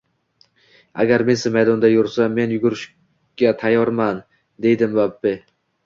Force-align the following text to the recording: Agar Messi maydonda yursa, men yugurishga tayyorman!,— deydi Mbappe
Agar 1.03 1.23
Messi 1.27 1.51
maydonda 1.59 1.91
yursa, 1.93 2.27
men 2.39 2.55
yugurishga 2.57 3.55
tayyorman!,— 3.63 4.27
deydi 4.67 4.93
Mbappe 4.97 5.41